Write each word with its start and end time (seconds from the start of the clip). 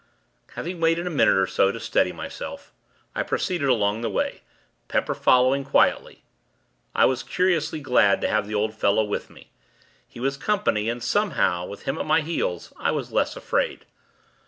Having 0.55 0.79
waited 0.79 1.05
a 1.05 1.11
minute, 1.11 1.37
or 1.37 1.45
so, 1.45 1.71
to 1.71 1.79
steady 1.79 2.11
myself, 2.11 2.73
I 3.13 3.21
proceeded 3.21 3.69
along 3.69 4.01
the 4.01 4.09
way, 4.09 4.41
Pepper 4.87 5.13
following, 5.13 5.63
quietly. 5.63 6.23
I 6.95 7.05
was 7.05 7.21
curiously 7.21 7.79
glad 7.81 8.19
to 8.21 8.27
have 8.27 8.47
the 8.47 8.55
old 8.55 8.73
fellow 8.73 9.03
with 9.03 9.29
me. 9.29 9.51
He 10.07 10.19
was 10.19 10.37
company, 10.37 10.89
and, 10.89 11.03
somehow, 11.03 11.67
with 11.67 11.83
him 11.83 11.99
at 11.99 12.07
my 12.07 12.21
heels, 12.21 12.73
I 12.77 12.89
was 12.89 13.11
less 13.13 13.35
afraid. 13.35 13.85